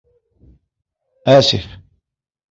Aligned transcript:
آسف... 1.35 1.65